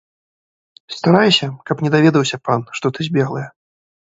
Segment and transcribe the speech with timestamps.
[0.99, 3.47] Старайся, каб не даведаўся пан, што ты збеглая!